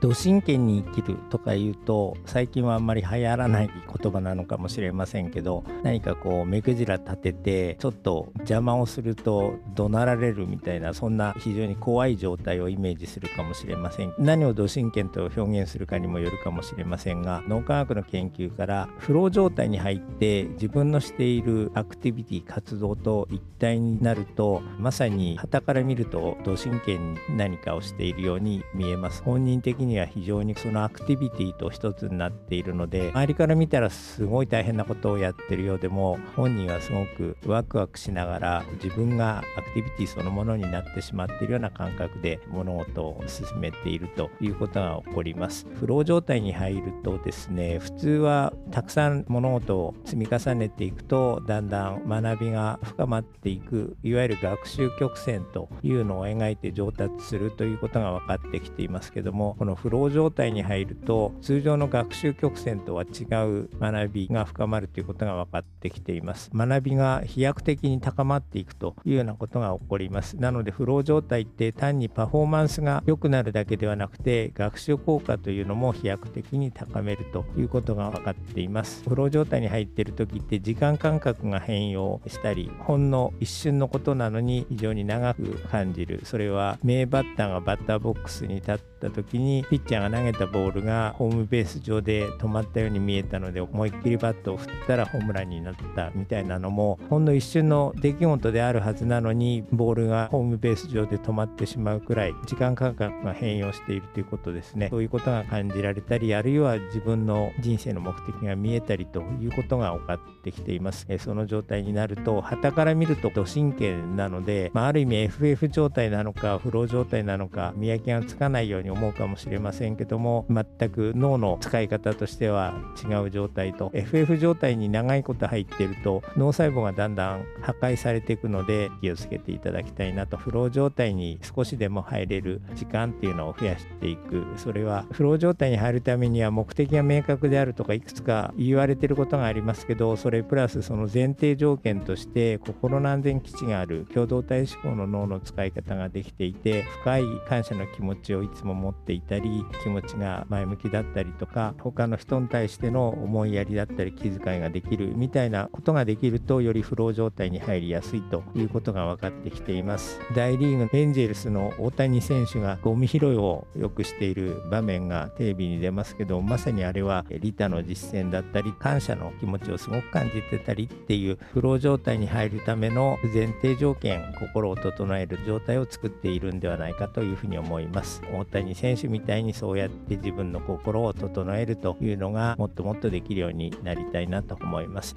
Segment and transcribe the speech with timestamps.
[0.00, 3.70] 土神経に生きるとか言うと最近はあんまり流行らない
[4.02, 14.14] 言葉なのかもしれませんけど何かこう目くじら立ててちょっと邪魔をすると怒鳴られるみたいなそんな非常に怖い状態をイメージするかもしれません。
[14.18, 29.22] 何を土神経と表現するかにもよるかもしれませんが脳科学の研究からフロー状態に入って自分のしているアクティビティ活動と一体になるとまさに旗から見ると土神経に何かをしているように見えます。
[29.22, 45.66] 本人的にには非常にそのアクティビティと一つになっているので周りから見たらすごい大変なことをやってるようでも本人はすごくワクワクしながら自分がアクティビティそのものになってしまっているような感覚で物事を進めているということが起こります。
[45.74, 66.50] フロー状態に入るとですね普通はたくさん物事を積み重ねていくとだんだん学びが深まっていくいわゆる学習曲線というのを描いて上達するということが分かってきていますけどもこのフロー状態に入ると通常の学習曲線とは違う学びが深まるということが分かってきています。
[66.54, 70.36] 学びが飛躍的に高まっていくというようなことが起こります。
[70.36, 79.08] なのでフロー状態って単にパフォーマンスが良くなるだけではなくて学習効果というのも飛躍的に高めるということが分かっています。
[79.08, 86.20] フロー状態に入っている時って時間感覚が変容したりほんの一瞬のことなのに非常に長く感じる。
[86.24, 104.88] それは名バッターがバッターボックスに立った時にピッチャーが投げたボールがホームベース上で止まったように見えたので思いっきりバットを振ったらホームランになったみたいなのもほんの一瞬の出来事であるはずなのにボールがホームベース上で止まってしまうくらい時間感覚が変容しているということですね。
[104.90, 111.06] そういうことが感じられたりあるいは自分の人生の目的が見えたりということが分かってきています。
[111.18, 119.57] その状態になると旗から見ると土神経なので、まあ、ある意味 FF 状態なのかフロー状態なのか見分けがつかないように思うかもしれません。
[119.58, 130.36] ませんけども全く脳の使い方としては違う状態と FF 状態に長いこと入ってると脳細胞がだんだん破壊されていくので気をつけていただきたいなと。
[130.36, 134.44] フロー状態に少しでも入れる時間っていうのを増やしていく。
[134.56, 149.47] それはフロー状態に入るためには目的が明確であるとかいくつか言われてることがありますけどそれプラスその前提条件として心の安全基地がある共同体思考の脳の使い方ができていて深い感謝の気持ちをいつも持っていたり
[149.82, 160.20] 気持ちが前向きだったりとか他の人に対しての思いやりだったり気遣いができるみたいなことができるとよりフロー状態に入りやすいということが分かってきています。
[160.34, 178.22] 大リーグエンジェルスの大谷選手がゴミ拾いをよくしている場面がテレビに出ますけどまさにあれは利他の実践だったり感謝の気持ちをすごく感じてたりっていうフロー状態に入るための前提条件心を整える状態を作っているんではないかというふうに思います。
[178.32, 185.16] 大谷選手みたいにそうやって自分の心を整えるというのがもっともっとできるようになりたいなと思います。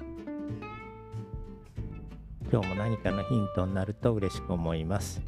[2.52, 5.22] 今日も何かのヒントになると嬉しく思います。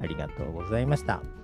[0.00, 1.43] ありがとうございました。